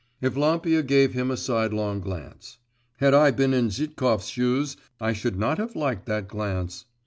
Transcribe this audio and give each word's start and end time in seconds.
Evlampia 0.19 0.81
gave 0.81 1.13
him 1.13 1.29
a 1.29 1.37
sidelong 1.37 1.99
glance; 2.01 2.57
had 2.97 3.13
I 3.13 3.29
been 3.29 3.53
in 3.53 3.69
Zhitkov's 3.69 4.27
shoes, 4.31 4.75
I 4.99 5.13
should 5.13 5.37
not 5.37 5.59
have 5.59 5.75
liked 5.75 6.07
that 6.07 6.27
glance. 6.27 6.85